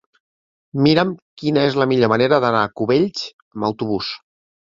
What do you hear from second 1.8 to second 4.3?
la millor manera d'anar a Cubells amb autobús.